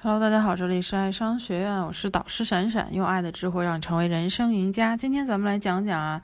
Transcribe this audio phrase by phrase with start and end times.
[0.00, 4.96] Hello，大家好，这里是爱商学院，我是导师闪闪，用爱的智慧让你成为人生赢家。
[4.96, 6.22] 今天咱们来讲讲啊，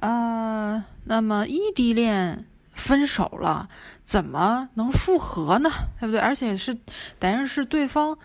[0.00, 2.44] 呃，那么异地恋
[2.74, 3.70] 分手了，
[4.04, 5.70] 怎么能复合呢？
[5.98, 6.20] 对不对？
[6.20, 6.76] 而且是，
[7.18, 8.18] 等于是对方。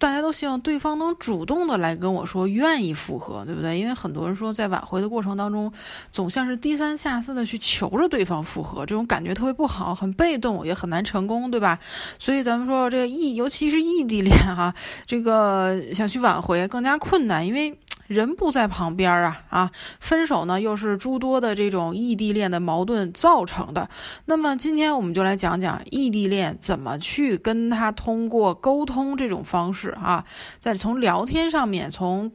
[0.00, 3.78] 大家都希望对方能主动的来跟我说愿意复合，对不对？
[3.78, 5.70] 因为很多人说在挽回的过程当中，
[6.10, 11.78] 总像是低三下四的去求着对方复合，这种感觉特别不好，很被动，也很难成功，对吧？
[12.18, 14.74] 所以咱们说这个异，尤其是异地恋哈，
[15.06, 17.78] 这个想去挽回更加困难，因为。
[18.10, 19.70] 人不在旁边啊啊！
[20.00, 23.88] 分手呢，又是诸多的这种异地恋的矛盾造成的。
[24.24, 30.24] 那么今天我们就来讲讲异地恋怎么去跟他通过沟通这种方式啊，
[30.58, 32.32] 在从聊天上面从。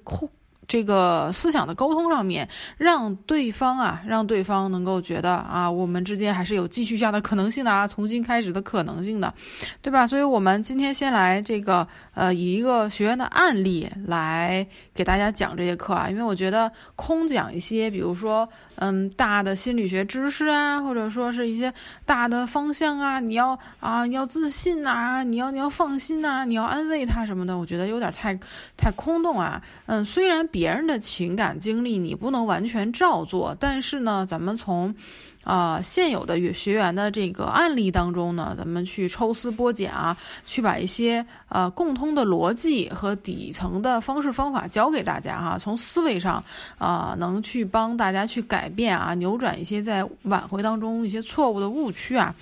[0.68, 2.48] 这个思想的沟通上面，
[2.78, 9.34] 让对方啊，让对方能够觉得啊，我们之间还是有继续下的可能性的啊，重新开始的可能性的，
[9.82, 10.08] 对吧？
[10.08, 21.72] 所以，我们今天先来这个呃，以一个学员的案例来给大家讲这节课啊，因为我觉得空讲一些，比如说嗯，大的心理学知识啊，或者说是一些
[22.06, 28.36] 大的方向啊，你要啊，你要自信呐，你要你要放心呐，你要安慰他什么的，我觉得有点太
[28.76, 29.62] 太空洞啊。
[29.86, 30.50] 嗯，虽然。
[30.56, 34.96] 别人的情感经历你不能完全照做，但是呢，咱们从，
[35.44, 46.42] 啊现有的学员的这个案例当中呢，咱们去抽丝剥茧啊，去把一些呃共通的逻辑和底层的方式方法教给大家哈，从思维上
[46.78, 52.34] 啊能去帮大家去改变啊，扭转一些在挽回当中一些错误的误区啊，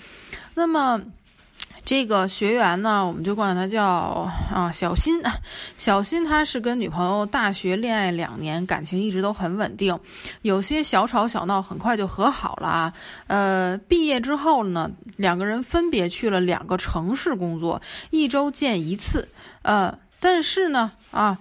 [0.54, 1.02] 那么。
[1.86, 3.84] 这个学员呢，我们就管他叫
[4.52, 5.22] 啊小新。
[5.78, 10.00] 小新他是跟女朋友大学恋爱两年，感情一直都很稳定，
[10.44, 12.94] 有些小吵小闹，很快就和好了啊。
[13.28, 19.28] 呃，毕业之后呢，两个人分别去了两个城市工作，一周见一次。
[19.62, 21.38] 呃，但是呢，啊。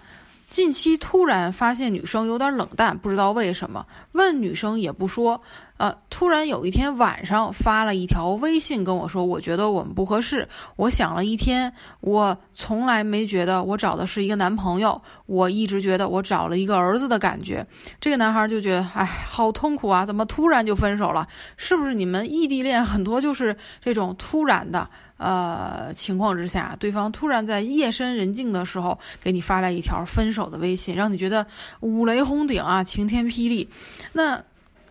[0.50, 5.40] 近期突然发现女生有点冷淡，不知道为什么，问女生也不说。
[5.82, 10.48] 呃，突然有一天晚上发了一条微信跟我说：“我觉得我们不合适。”
[10.78, 17.66] 我想了一天，我从来没觉得我找的是一个男朋友，我一直觉得我找了一个儿子的感觉。
[18.00, 20.06] 这个男孩就觉得，哎，好痛苦啊！
[20.06, 21.26] 怎么突然就分手了？
[21.56, 24.88] 是不是你们异地恋很多就是这种突然的？
[25.16, 31.44] 呃，情况之下，对方突然在夜深人静的时候给你发来一条分手的微信，让你觉得
[31.80, 33.68] 五雷轰顶啊，晴天霹雳。
[34.12, 34.40] 那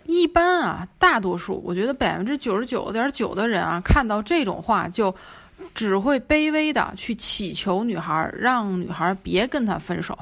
[0.05, 5.13] 一般啊，大多数，我觉得百分之九十九点九的人啊，看到这种话就
[5.73, 10.17] 只会卑微的去祈求女孩，让女孩别跟他分手。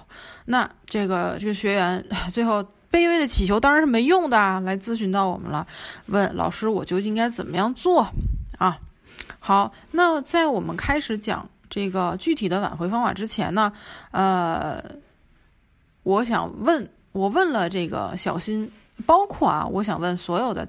[0.46, 2.04] 那这个这个学员
[2.34, 5.66] 最后卑微的祈求当然是没用的啊，来咨询到我们了，
[6.08, 8.08] 问老师，我究竟应该怎么样做
[8.58, 8.78] 啊？
[9.40, 13.72] 好，那在我们开始讲这个具体的挽回方法之前呢，
[14.12, 14.84] 呃，
[16.04, 18.70] 我想问，我问了这个小新，
[19.06, 20.68] 包括啊，我想问所有的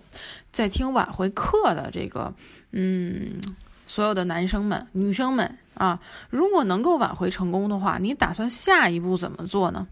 [0.52, 2.32] 在听挽回课的这个，
[2.72, 3.40] 嗯，
[3.86, 9.86] 所有的男生们、女生们啊，如果能够挽回成功的话，你打算下一步怎么做呢？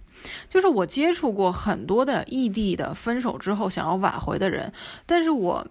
[0.49, 4.73] 就是我接触过很多的异地的分手之后想要挽回的人，
[5.07, 5.67] 但是我。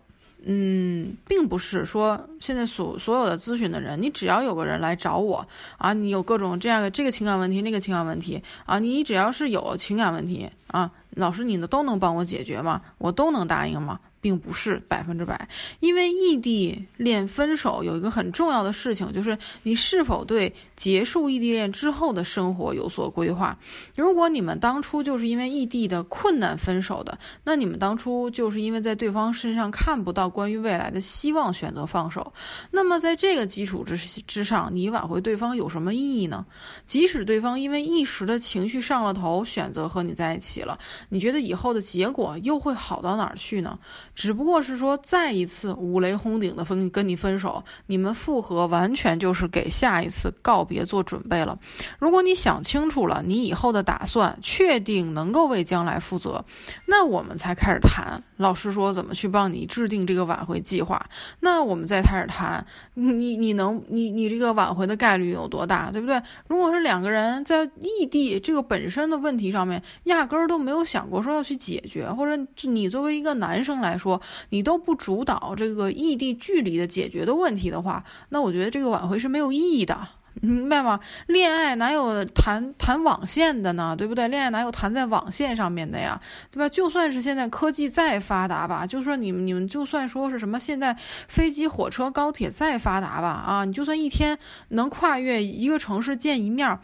[0.46, 5.46] 嗯，并不是说现在所所有的咨询的人，你只要有个人来找我
[5.78, 12.81] 啊，你有各种这样的这个情感问题、那个情感问题啊，你只要是有情感问题啊，老师你呢都能帮我解决吗？
[12.97, 14.00] 我都能答应吗？
[14.19, 15.47] 并不是百分之百，
[15.79, 23.57] 因为异地恋分手有一个很重要的事情，就是你是否对结束异地恋之后的生活有所规划。
[23.95, 32.34] 如果你们当初就是因为异地的困难分手的，那你们当初就是因为在对方身上看不到关于未来的希望，选择放手。
[32.72, 33.95] 那么在这个基础之
[34.28, 36.45] 之上，你挽回对方有什么意义呢？
[36.85, 40.78] 即使对方因为一时的情绪上了头，选择和你在一起了，
[41.09, 43.78] 你觉得以后的结果又会好到哪儿去呢？
[44.17, 51.55] 只不过是说，再一次五雷轰顶的分跟你分手，你们复合完全就是给下一次告别做准备了。
[51.99, 56.43] 如果你想清楚了，你以后的打算，确定能够为将来负责，
[56.87, 58.19] 那我们才开始谈。
[58.37, 61.08] 老师说怎么去帮你制定这个挽回计划，
[61.40, 62.66] 那我们再开始谈。
[62.96, 66.20] 你你能你你这个挽回的概率有多大，对不对？
[66.47, 74.07] 如果是两个人在异地这个本身的问题上面，压根儿都没有想过说要去解决，或者你作为一个男生来说。
[74.08, 80.08] 说你都不主导这个异地距离的解决的问题的话，那我觉得这个挽回是没有意义的。
[80.40, 81.00] 明白吗？
[81.26, 83.96] 恋爱哪有谈谈网线的呢？
[83.98, 84.28] 对不对？
[84.28, 86.22] 恋爱哪有谈在网线上面的呀？
[86.52, 86.70] 对吧？
[86.70, 90.96] 就算是现在科技再发达吧，就说你们你们就算说是什么现在
[91.28, 94.38] 飞机、火车、高铁再发达吧，啊，你就算一天
[94.70, 96.80] 能跨越一个城市见一面，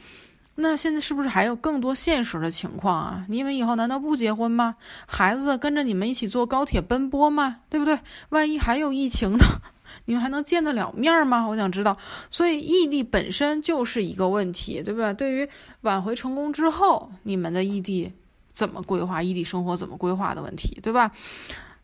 [0.55, 3.25] 那现在是不是还有更多现实的情况啊？
[3.27, 4.75] 你们以后难道不结婚吗？
[5.07, 7.57] 孩子跟着你们一起坐高铁奔波吗？
[7.69, 7.97] 对不对？
[8.29, 9.45] 万一还有疫情呢？
[10.05, 11.47] 你们还能见得了面吗？
[11.47, 11.97] 我想知道。
[12.29, 15.11] 所以异地本身就是一个问题，对吧？
[15.13, 15.49] 对于
[15.81, 18.11] 挽回成功之后，你们的异地
[18.51, 21.11] 怎么规划，异地生活怎么规划的问题，对吧？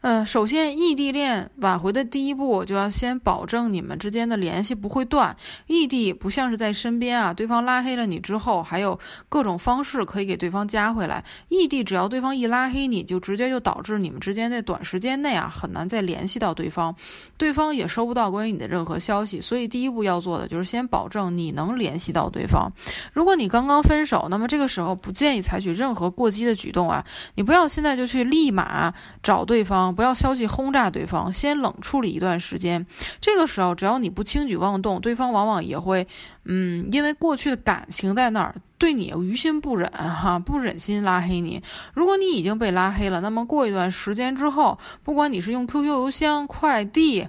[0.02, 5.36] 呃，首先，异地恋挽回的第一步，就要先保证你们之间的联系不会断。
[5.68, 8.98] 异地不像是在身边啊，对方拉黑了你之后，还有
[9.28, 11.22] 各种方式可以给对方加回来。
[11.50, 16.96] 异地只要对方一拉黑你，就直接就导致你们之间在短时间内啊很难再联系到对方，
[17.36, 19.42] 对方也收不到关于你的任何消息。
[19.42, 22.72] 所以第一步要做的就是先保证你能联系到对方。
[23.12, 27.04] 如果你刚刚分手，那么这个时候不建议采取任何过激的举动啊，
[27.36, 29.89] 你不要现在就去立马找对方。
[29.94, 32.86] 不要消息轰炸对方，先冷处理一段时间。
[33.20, 36.08] 这个时候，只要你不轻举妄动，对方往往也会，
[36.46, 41.62] 嗯，因为过去的感情在那儿，对你于心不忍，哈，不忍心拉黑你。
[41.94, 47.28] 如果你已经被拉黑了，那么过一段时间之后，不管你是用 QQ 邮箱、快递，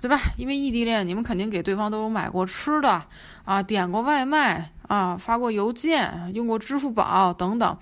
[0.00, 0.20] 对吧？
[0.36, 3.02] 因为异地恋，你们肯定给对方都有买过吃的
[3.44, 7.78] 啊，点过外卖啊，发过邮件，用过支付宝等等，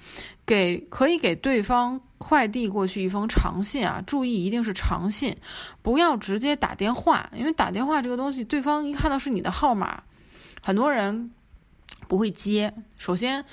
[0.46, 2.00] 给可以给对方。
[2.18, 5.34] 快递过去一封长信啊，注意一定是长信，
[5.82, 10.02] 不要直接打电话，因为打电话这个东西，对方一看到是你的号码，
[10.62, 11.32] 很多人
[12.06, 12.72] 不会接。
[12.96, 13.44] 首先。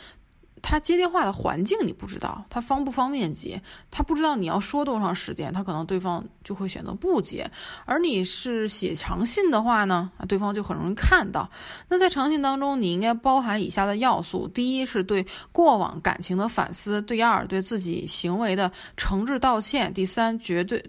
[0.62, 3.62] 他接电话的环境你不知道，他方不方便接，
[3.92, 7.50] 他不知道你要说多长时间，他可能对方就会选择不接。
[7.86, 11.50] 而你是写长信的话呢，啊，对方就很容易看到。
[11.88, 20.84] 那在长信当中，你应该包含以下的要素：第一是对过往感情的反思；第二对自己行为的诚挚道歉；第三绝对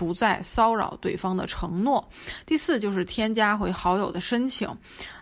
[0.00, 2.02] 不再骚扰对方的承诺；
[2.46, 4.66] 第四就是添加回好友的申请。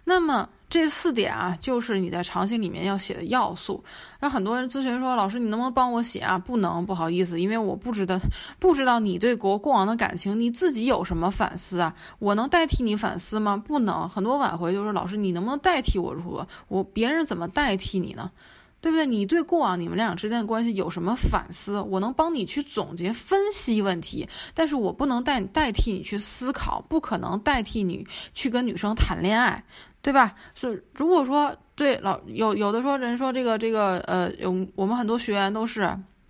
[0.05, 0.49] 那么。
[0.71, 3.83] 这四点啊，就是你在长信里面要写的要素。
[4.21, 6.37] 那很多人咨询说，老师，你能不能帮我写啊？
[6.37, 8.21] 不能，不好意思，因为我不知道，
[8.59, 11.95] 不知道你对过过往的感情，你自己有什么反思啊？
[12.19, 13.57] 我能代替你反思吗？
[13.57, 14.07] 不能。
[14.11, 16.47] 很多挽回就是，老师，你能不能代替我如何？
[16.69, 18.31] 我别人怎么代替你呢？
[18.81, 19.07] 对不对？
[19.07, 21.81] 你对过往你们俩之间的关系有什么反思？
[21.81, 29.63] 我能帮你去总结分析问题，但是我不能代代替你去思考，不可能代替你去跟女生谈恋爱。
[30.01, 30.33] 对吧？
[30.55, 35.81] 是如果说对老有有的说人说这个这个呃有我们很多学员都是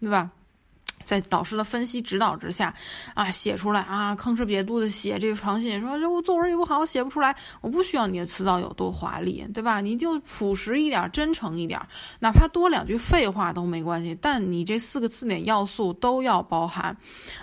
[0.00, 0.30] 对吧？
[1.08, 2.74] 在老师的分析指导之下，
[3.14, 7.34] 啊，写出来啊，吭哧瘪肚的写这个长信，说这我作文也不好，写不出来。
[7.62, 9.80] 我不需要你的词藻有多华丽，对吧？
[9.80, 11.80] 你就朴实一点，真诚一点，
[12.18, 14.14] 哪怕多两句废话都没关系。
[14.20, 16.94] 但你这四个字典要素都要包含，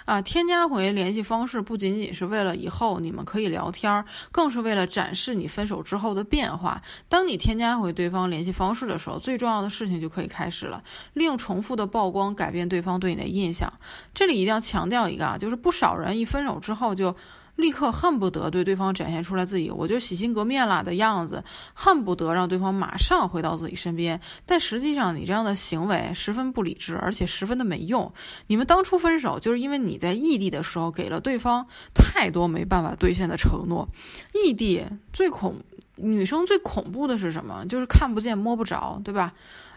[0.05, 6.79] 啊，添加回联系方式不仅仅是为了以后你们可以聊天，更是为了展示你分手之后的变化。
[7.09, 10.83] 当你添加回对方联系方式的时候，最重要的事情就可以开始了，
[11.13, 13.54] 利用重复的曝光改变对方对你的印象。
[13.55, 13.73] 想，
[14.13, 17.15] 这里一定要强调一个啊，就是不少人一分手之后就
[17.55, 21.41] 立刻恨不得对对方展现出来自己我就洗心革面了的样子，
[21.73, 24.19] 恨不得让对方马上回到自己身边。
[24.45, 28.11] 但实际上，你这样的行为十分不理智，而且十分的没用。
[28.47, 33.87] 你们当初分手就是因为你在异地的时候给了对方太多没办法兑现的承诺。
[34.33, 35.55] 异地最恐
[35.95, 37.65] 女生最恐怖的是什么？
[37.69, 39.31] 就是看不见摸不着，对吧？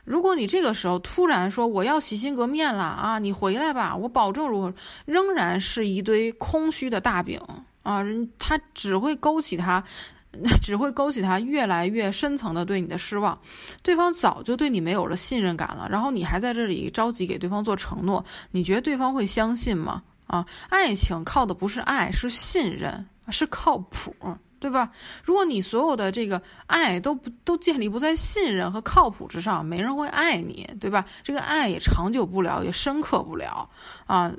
[0.09, 4.73] 如果你这个时候突然说我要洗心革面了啊，你回来吧，我保证如何，
[5.05, 7.39] 仍然是一堆空虚的大饼
[7.83, 9.85] 啊，人他只会勾起他，
[10.63, 13.39] 只会勾起他越来越深层的对你的失望。
[13.83, 20.03] 对方早就对你没有了信任感了，然后你还在这里着急给对方做承诺，你觉得对方会相信吗？
[20.27, 24.15] 啊，爱情靠的不是爱，是信任，是靠谱。
[24.61, 24.91] 对吧？
[25.23, 31.05] 如果你所有的这个爱都不都建立不在信任和靠谱之上，没人会爱你，对吧？
[31.23, 33.71] 这个爱也长久不了，也深刻不了
[34.07, 34.33] 啊。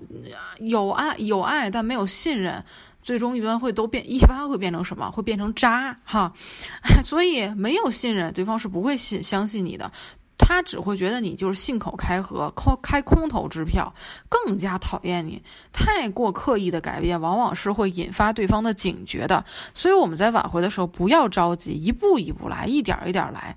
[0.59, 2.63] 有爱有爱，但没有信任，
[3.01, 5.09] 最终一般会都变，一般会变成什么？
[5.11, 6.33] 会变成渣哈。
[7.03, 9.91] 所以没有信任，对方是不会信相信你的。
[10.49, 13.93] 他只会觉得你就是信口开河、空开空头支票，
[14.27, 15.39] 更加讨厌你。
[15.71, 19.45] 太过刻意的改变，往往是会引发对方的警觉的。
[19.75, 23.55] 所以我们在挽回的时候，不要着急，一步一步来，一点一点来。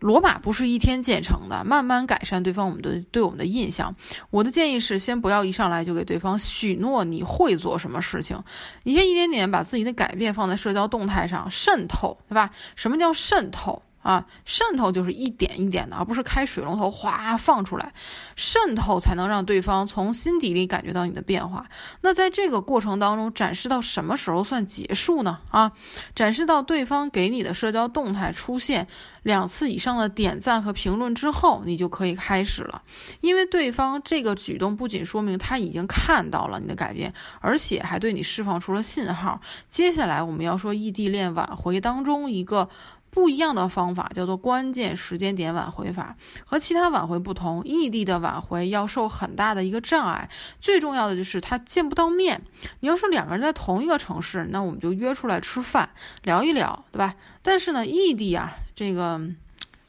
[0.00, 3.94] 罗马不是一天建成的，慢慢改善对方我们的对我们的印象。
[4.30, 8.42] 我的建议是，先不要一上来就给对方许诺你会做什么事情，
[8.82, 12.50] 你先一点点把自己的改变放在社交动态上渗透，对吧？
[12.74, 13.80] 什么叫渗透？
[14.04, 17.94] 啊，渗透就是一点一点的，而不是开水龙头哗放出来，
[18.36, 21.66] 渗透才能让对方从心底里感觉到你的变化。
[22.02, 25.38] 那在这个过程当中，展示到什么时候算结束呢？
[25.50, 25.72] 啊，
[26.14, 28.86] 展示到对方给你的社交动态出现
[29.22, 32.82] 两次以上的点赞和评论之后，你就可以开始了。
[33.22, 39.40] 因为对方这个举动不仅说明他已经看到了你的改变，而且还对你释放出了信号。
[39.70, 42.68] 接下来我们要说异地恋挽回当中一个。
[43.14, 50.28] 不一样的方法叫做关键时间点挽回法，和其他挽回不同，异地的挽回要受很大的一个障碍。
[50.60, 52.42] 最重要的就是他见不到面。
[52.80, 55.90] 你要是两个人在同一个城市，那我们就约出来吃饭
[56.24, 57.14] 聊一聊，对吧？
[57.40, 59.20] 但是呢，异地啊，这个。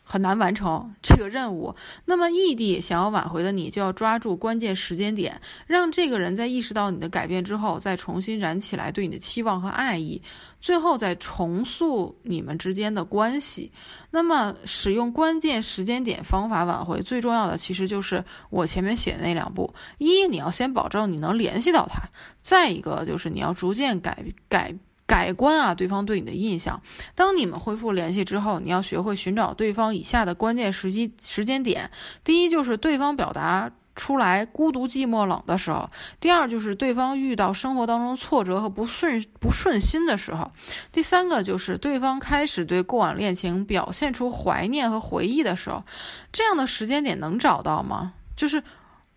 [0.07, 10.21] 很难完成这个任务，那么异地想要挽回的你就要抓住关键时间点，让这个人在意识到你的改变之后，再重新燃起来对你的期望和爱意，
[10.61, 13.71] 最后再重塑你们之间的关系。
[14.11, 22.09] 那么使用关键时间点方法挽回，最重要的其实就是我前面写的那两步：一，你要先保证你能联系到他；
[22.43, 24.75] 再一个就是你要逐渐改改。
[25.07, 26.81] 改观啊，对方对你的印象。
[27.13, 31.91] 当你们恢复联系之后，你要学会寻找对方以下的关键时机时间点：
[32.23, 40.51] 第一，就是对方表达出来孤独、寂寞、冷的时候；第二，就是对方遇到生活当中挫折和不顺不顺心的时候；
[40.91, 45.83] 第三个，就是对方开始对过往恋情表现出怀念和回忆的时候。
[46.31, 48.13] 这样的时间点能找到吗？
[48.35, 48.63] 就是。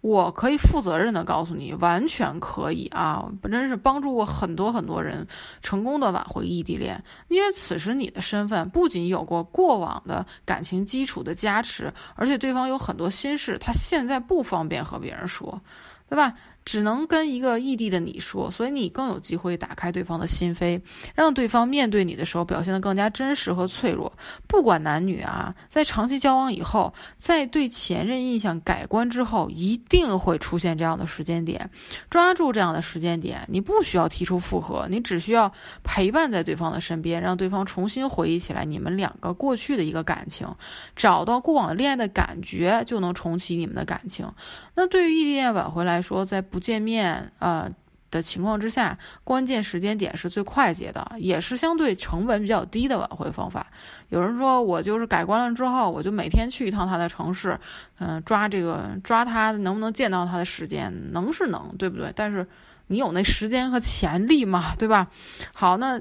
[0.00, 3.28] 我可以负责任的告诉你，完全可以啊！
[3.42, 5.26] 真是帮助过很多很多人
[5.60, 15.60] 成功的挽回异地恋，因为此时你的身份不仅有过过往的感情基础的加持，而且对方有很多心事，他现在不方便和别人说，
[16.08, 16.32] 对吧？
[16.68, 20.78] 只能跟一个异地的你说，所以你更有机会打开对方的心扉，
[21.14, 24.12] 让对方面对你的时候表现得更加真实和脆弱。
[24.46, 31.70] 不管男女啊，在长期交往以后，在对前任印象改观之后，一定会出现这样的时间点。
[32.10, 35.50] 抓住这样的时间点，你不需要提出复合，你只需要
[35.82, 40.46] 陪伴在对方的身边，让对方重新回忆起来你们两个过去的一个感情，
[40.94, 44.30] 找到过往恋爱的感觉，就能重启你们的感情。
[44.74, 47.70] 那对于异地恋挽回来说，在不见面呃
[48.10, 53.66] 的情况之下，关键时间点是最快捷的，也是相对成本比较低的挽回方法。
[54.08, 57.58] 有人说我就是改观了之后，我就每天去一趟他的城市，
[57.98, 62.12] 嗯，抓这个抓他能不能见到他的时间，能是能，对不对？
[62.16, 62.46] 但是
[62.86, 64.74] 你有那时间和潜力吗？
[64.78, 65.08] 对吧？
[65.52, 66.00] 好，那。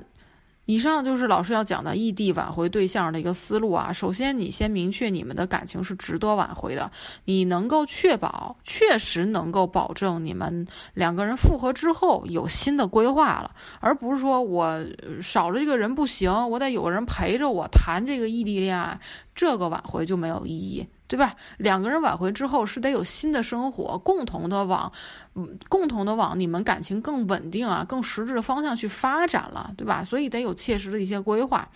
[0.68, 3.92] 以上就是老师要讲的异地挽回对象的一个思路啊。
[3.92, 6.92] 首先，你先明确你们的感情是值得挽回的，
[7.24, 14.86] 你能够确保，确实能够保证你们两个人复合之后有新的规划了，而不是说我
[15.22, 19.00] 少了这个人不行，我得有个人陪着我谈这个异地恋爱，
[19.34, 20.86] 这个挽回就没有意义。
[21.08, 21.36] 对吧？
[21.58, 24.92] 两个人挽回之后是得有新的生活，共同的往，
[25.36, 30.04] 嗯，共同的往你们感情更稳定啊、更实质的方向去发展了，对吧？
[30.04, 31.70] 所以得有切实的一些规划，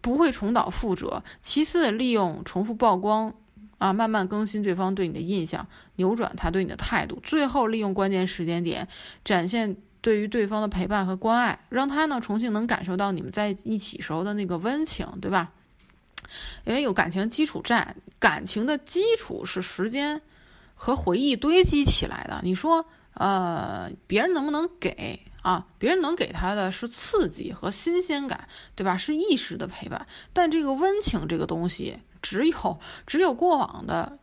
[0.00, 1.22] 不会重蹈覆辙。
[1.42, 3.32] 其次，利用重复曝光
[3.78, 7.20] 啊，慢慢更新对方对你的印象，扭转他对你的态度。
[7.22, 8.88] 最后，利用关键时间点，
[9.22, 15.50] 展现对于对方的陪伴和关爱，让他呢重新能感受到你们在一起时候的那个温情，对吧？
[16.64, 20.20] 因为有感情基础在，感情的基础是时间
[20.74, 22.40] 和回忆堆积起来的。
[22.42, 25.66] 你说，呃，别人能不能给啊？
[25.78, 28.96] 别人能给他的是刺激和新鲜感，对吧？
[28.96, 30.06] 是一时的陪伴。
[30.32, 34.18] 但这个温情这个东西，只有只有过往的。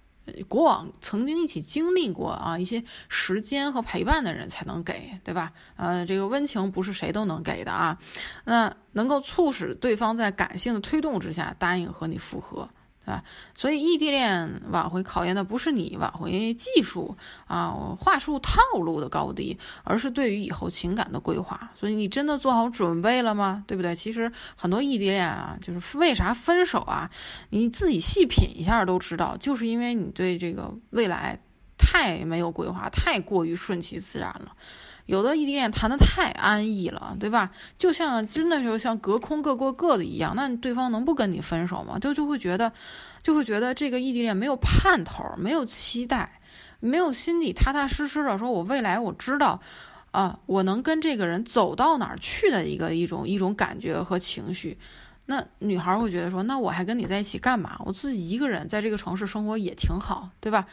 [0.48, 5.52] 过往曾经一起经历过啊一些时间和陪伴的人才能给，对吧？
[5.76, 7.98] 呃，这个温情不是谁都能给的啊。
[8.46, 12.70] 那能够促使对方在感性的推动之下答应和你复合。
[13.10, 13.24] 啊，
[13.56, 21.72] 所以异地恋挽回考验的不是你挽回技术啊、话术套路的高低，而是对于以后情感的规划。
[21.76, 23.64] 所以你真的做好准备了吗？
[23.68, 23.96] 对不对？
[23.96, 27.10] 其实很多异地恋啊，就是为啥分手啊？
[27.50, 31.40] 你自己细品一下都知道，就是因为你对这个未来
[31.78, 34.56] 太没有规划，太过于顺其自然了。
[35.10, 37.50] 有的异地恋谈得太安逸了，对吧？
[37.80, 41.98] 就像真的就像隔空各过各的一样，那对方能不跟你分手吗？
[41.98, 42.72] 就就会觉得，
[43.24, 46.40] 就会觉得这个异地恋没有盼头，没有期待，
[46.80, 49.60] 没有心里踏踏实实的说，我未来我知道，
[50.12, 54.78] 啊，我能跟这个人走到哪儿去的一个一种一种感觉和情绪。
[55.26, 57.82] 那女孩会觉得说，那我还跟你在一起干嘛？
[57.84, 60.68] 我自己一个人在这个城市生活也挺好，对吧？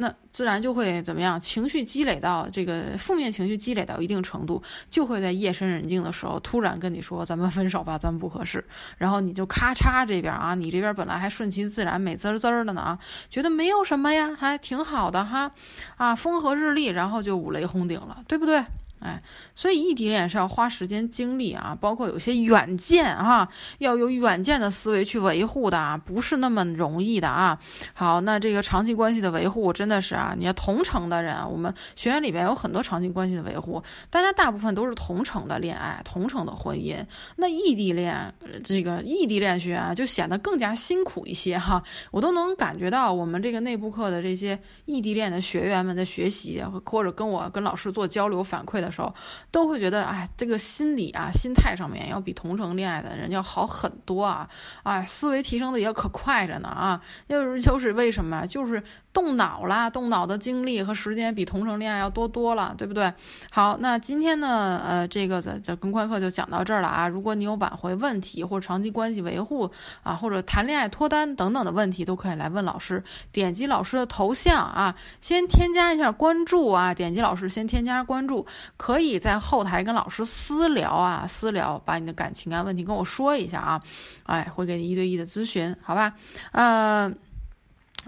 [0.00, 1.40] 那自然就会怎么样？
[1.40, 8.64] 情绪积累到这个负面情绪积累到一定程度，就会在夜深人静的时候突然跟你说：“咱们分手吧，咱们不合适。”
[8.96, 15.50] 然后你就咔嚓这边啊，你这边本来还顺其自然、美滋滋的呢啊，觉得没有什么呀，还挺好的哈，
[15.96, 18.64] 啊，风和日丽，然后就五雷轰顶了，对不对？
[19.00, 19.22] 哎，
[19.54, 27.58] 所以异地恋是要花时间精力啊，包括有些远见哈，要有远见的思维去维护的啊，不是那么容易的啊。
[27.94, 36.96] 好，那这个长期关系的维护真的是啊，你要同城的人，我们学院里边有很多长期关系的维护，大家大部分都是同城的恋爱，同城的婚姻。
[37.36, 41.80] 那异地恋，这个异地恋学啊，就显得更加辛苦一些哈。
[42.10, 48.87] 我都能感觉到我们这个内部课的这些异地恋的学员们在学习，或者跟我跟老师做交流反馈的。
[48.88, 49.14] 的时候，
[49.50, 54.48] 都会觉得，哎，这个心理啊、心态上面要比同城恋爱的人要好很多啊，
[54.82, 58.46] 哎，思维提升的也可快着呢啊，就是就是为什么？
[58.46, 63.12] 就是动脑啦，动脑的精力和时间比同城恋爱要多多了，对不对？
[63.50, 67.06] 好，那今天呢，呃，这个这这公开课就讲到这儿了啊。
[67.08, 69.70] 如果你有挽回问题或者长期关系维护
[70.02, 73.02] 啊，或者谈恋爱脱单等等的问题，都可以来问老师。
[73.32, 78.46] 点击老师的头像啊，先添加一下关注啊，点击老师先添加关注。
[78.78, 83.82] 可以在后台跟老师私聊啊，私聊，把你的感情啊问题跟我说一下啊，
[84.24, 86.14] 哎，会给你一对一的咨询，好吧？
[86.52, 87.12] 呃，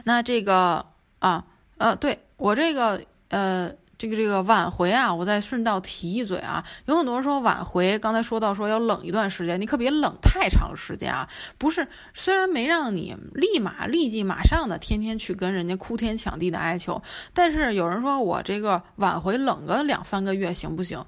[0.05, 0.87] 那这个
[1.19, 1.45] 啊，
[1.77, 3.71] 呃，对我这个呃。
[4.01, 11.29] 这个这个挽回啊，我再顺道提一嘴啊，有很多人说挽回，刚才说到说要冷一段时间，你可别冷太长时间啊。
[11.59, 17.03] 不是，虽然没让你立马立即马上的天天去跟人家哭天抢地的哀求，
[17.35, 21.05] 但是有人说我这个挽回冷个两三个月行不行？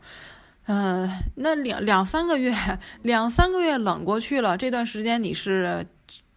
[0.66, 2.54] 呃，那两两三个月，
[3.00, 5.87] 两三个月冷过去了，这段时间你是。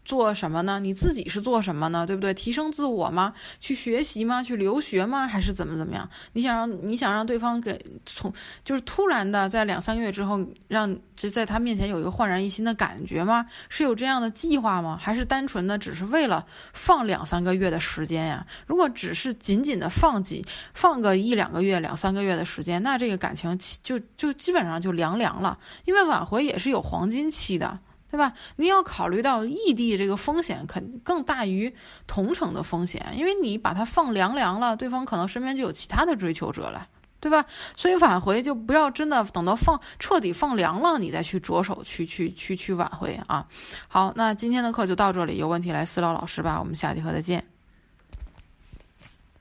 [0.06, 0.80] 做什么呢？
[0.80, 2.06] 你自己是做什么呢？
[2.06, 2.34] 对不对？
[2.34, 3.34] 提升自我吗？
[3.60, 4.44] 去学习吗？
[4.44, 5.28] 去留学吗？
[5.28, 6.08] 还是怎么怎么样？
[6.34, 8.32] 你想让你想让对方给从
[8.64, 13.46] 就是突然的在两三个月之后让就在他面前有一个焕然一新的感觉吗？
[13.68, 14.98] 是有这样的计划吗？
[15.02, 18.46] 还是单纯的只是为了放两三个月的时间呀？
[18.68, 20.46] 如果只是仅仅的放几
[20.76, 25.58] 放个一两个月、两三个月的时间，那这个感情就就基本上就凉凉了。
[25.86, 27.80] 因为挽回也是有黄金期的。
[28.16, 28.32] 对吧？
[28.56, 31.76] 你要考虑到异地这个风险，肯更大于
[32.08, 36.88] 同城的风险，因为你把它放凉凉了，对方可能身边就有其他的追求者了，
[37.20, 37.46] 对吧？
[37.76, 43.46] 所以挽回就不要真的等到放彻底放凉了，你再去着手去去去去挽回啊。
[43.90, 47.55] 好，那今天的课就到这里，有问题来私聊老师吧，我们下节课再见。